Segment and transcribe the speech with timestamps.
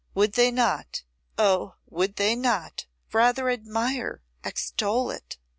[0.15, 1.03] Would they not,
[1.37, 1.75] oh!
[1.87, 5.37] would they not, rather admire, extol it!